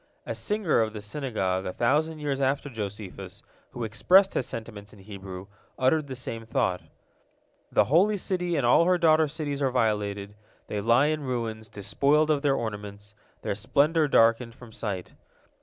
A 0.25 0.33
singer 0.33 0.81
of 0.81 0.93
the 0.93 0.99
Synagogue 1.01 1.67
a 1.67 1.73
thousand 1.73 2.17
years 2.17 2.41
after 2.41 2.71
Josephus, 2.71 3.43
who 3.69 3.83
expressed 3.83 4.33
his 4.33 4.47
sentiments 4.47 4.93
in 4.93 4.97
Hebrew, 4.97 5.45
uttered 5.77 6.07
the 6.07 6.15
same 6.15 6.43
thought: 6.43 6.81
"The 7.71 7.83
Holy 7.83 8.17
City 8.17 8.55
and 8.55 8.65
all 8.65 8.85
her 8.85 8.97
daughter 8.97 9.27
cities 9.27 9.61
are 9.61 9.69
violated, 9.69 10.33
they 10.65 10.81
lie 10.81 11.05
in 11.05 11.21
ruins, 11.21 11.69
despoiled 11.69 12.31
of 12.31 12.41
their 12.41 12.55
ornaments, 12.55 13.13
their 13.43 13.53
splendor 13.53 14.07
darkened 14.07 14.55
from 14.55 14.71
sight. 14.71 15.11